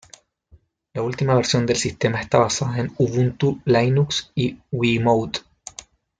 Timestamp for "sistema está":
1.77-2.39